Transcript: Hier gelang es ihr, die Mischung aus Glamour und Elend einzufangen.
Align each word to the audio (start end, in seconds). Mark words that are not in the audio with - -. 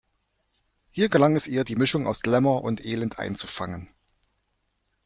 Hier 0.89 1.09
gelang 1.09 1.35
es 1.35 1.45
ihr, 1.45 1.63
die 1.63 1.75
Mischung 1.75 2.07
aus 2.07 2.21
Glamour 2.21 2.63
und 2.63 2.83
Elend 2.83 3.19
einzufangen. 3.19 3.87